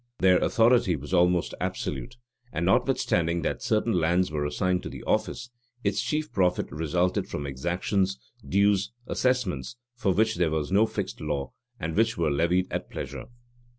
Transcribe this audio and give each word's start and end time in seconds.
Their 0.17 0.39
authority 0.39 0.95
was 0.95 1.13
almost 1.13 1.53
absolute; 1.61 2.15
and, 2.51 2.65
notwithstanding 2.65 3.43
that 3.43 3.61
certain 3.61 3.93
lands 3.93 4.31
were 4.31 4.47
assigned 4.47 4.81
to 4.81 4.89
the 4.89 5.03
office, 5.03 5.51
its 5.83 6.01
chief 6.01 6.31
profit 6.31 6.71
resulted 6.71 7.27
from 7.27 7.45
exactions, 7.45 8.17
dues, 8.43 8.93
assessments, 9.05 9.75
for 9.95 10.11
which 10.11 10.37
there 10.37 10.49
was 10.49 10.71
no 10.71 10.87
fixed 10.87 11.21
law, 11.21 11.51
and 11.79 11.95
which 11.95 12.17
were 12.17 12.31
levied 12.31 12.65
at 12.71 12.89
pleasure. 12.89 13.25